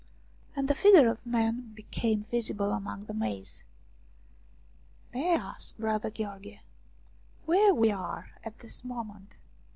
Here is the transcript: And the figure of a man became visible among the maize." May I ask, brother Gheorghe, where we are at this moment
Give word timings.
And 0.55 0.67
the 0.67 0.73
figure 0.73 1.07
of 1.09 1.21
a 1.23 1.29
man 1.29 1.73
became 1.75 2.23
visible 2.23 2.71
among 2.71 3.05
the 3.05 3.13
maize." 3.13 3.63
May 5.13 5.33
I 5.35 5.51
ask, 5.51 5.77
brother 5.77 6.09
Gheorghe, 6.09 6.59
where 7.45 7.71
we 7.75 7.91
are 7.91 8.31
at 8.43 8.61
this 8.61 8.83
moment 8.83 9.37